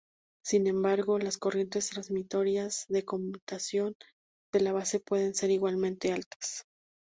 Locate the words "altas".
6.11-6.65